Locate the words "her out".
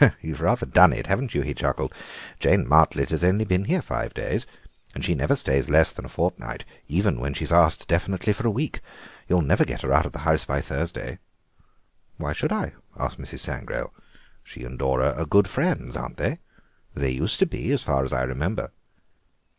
9.83-10.07